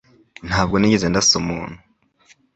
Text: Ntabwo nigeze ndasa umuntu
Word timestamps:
Ntabwo 0.47 0.75
nigeze 0.77 1.05
ndasa 1.09 1.33
umuntu 1.41 1.79